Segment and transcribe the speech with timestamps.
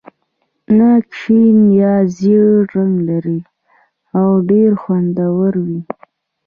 [0.77, 3.39] ناک شین یا ژېړ رنګ لري
[4.19, 5.79] او ډېر خوندور وي.